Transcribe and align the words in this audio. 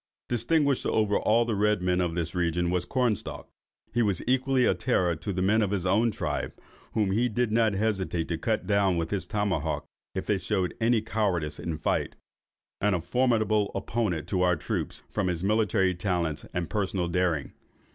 Distinguished 0.29 0.87
over 0.87 1.15
all 1.19 1.45
the 1.45 1.53
other 1.53 1.59
red 1.61 1.83
men 1.83 2.01
of 2.01 2.15
this 2.15 2.33
region, 2.33 2.71
was 2.71 2.85
Cornstalk. 2.85 3.47
He 3.93 4.01
was 4.01 4.23
equally 4.25 4.65
a 4.65 4.73
terror 4.73 5.15
to 5.17 5.31
the 5.31 5.43
men 5.43 5.61
of 5.61 5.69
his 5.69 5.85
own 5.85 6.09
tribe, 6.09 6.53
(whom 6.93 7.11
he 7.11 7.29
did 7.29 7.51
not 7.51 7.73
hesitate 7.73 8.27
to 8.29 8.39
hew 8.43 8.57
down 8.65 8.97
with 8.97 9.11
his 9.11 9.27
tomahawk 9.27 9.85
if 10.15 10.25
they 10.25 10.39
showed 10.39 10.73
any 10.81 11.01
cowardice 11.03 11.59
in 11.59 11.77
fight,) 11.77 12.15
and 12.81 12.95
a 12.95 12.99
formidable 12.99 13.69
opponent 13.75 14.27
to 14.29 14.41
our 14.41 14.55
troops, 14.55 15.03
from 15.07 15.27
his 15.27 15.43
military 15.43 15.93
talents 15.93 16.47
and 16.51 16.71
personal 16.71 17.07
daring. 17.07 17.53